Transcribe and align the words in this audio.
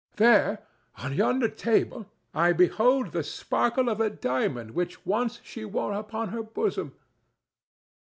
There, 0.15 0.63
on 0.97 1.13
yonder 1.13 1.47
table, 1.47 2.07
I 2.33 2.53
behold 2.53 3.11
the 3.11 3.21
sparkle 3.21 3.87
of 3.87 4.01
a 4.01 4.09
diamond 4.09 4.71
which 4.71 5.05
once 5.05 5.39
she 5.43 5.63
wore 5.63 5.93
upon 5.93 6.29
her 6.29 6.41
bosom. 6.41 6.95